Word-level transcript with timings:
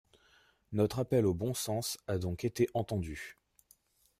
Notre 0.71 0.97
appel 0.97 1.27
au 1.27 1.35
bon 1.35 1.53
sens 1.53 1.99
a 2.07 2.17
donc 2.17 2.43
été 2.43 2.67
entendu. 2.73 3.37